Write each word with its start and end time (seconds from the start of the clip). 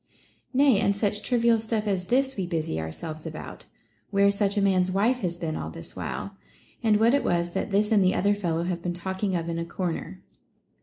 Nay, 0.51 0.79
and 0.79 0.95
such 0.95 1.21
trivial 1.21 1.59
stuff 1.59 1.85
as 1.85 2.05
this 2.07 2.35
we 2.35 2.47
busy 2.47 2.79
our 2.79 2.91
selves 2.91 3.27
about,— 3.27 3.65
where 4.09 4.31
such 4.31 4.57
a 4.57 4.59
man's 4.61 4.89
wife 4.89 5.19
has 5.19 5.37
been 5.37 5.55
all 5.55 5.69
this 5.69 5.95
while; 5.95 6.35
and 6.81 6.97
what 6.97 7.13
it 7.13 7.23
was, 7.23 7.51
that 7.51 7.69
this 7.69 7.91
and 7.91 8.03
the 8.03 8.15
other 8.15 8.33
fellow 8.33 8.63
have 8.63 8.81
been 8.81 8.93
talking 8.93 9.35
of 9.35 9.47
in 9.47 9.59
a 9.59 9.63
corner. 9.65 10.23